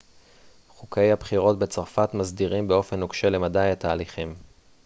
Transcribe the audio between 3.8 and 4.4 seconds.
ההליכים